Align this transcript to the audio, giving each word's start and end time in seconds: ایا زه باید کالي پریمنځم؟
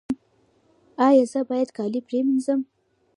ایا 1.07 1.23
زه 1.31 1.39
باید 1.49 1.69
کالي 1.77 2.01
پریمنځم؟ 2.07 2.59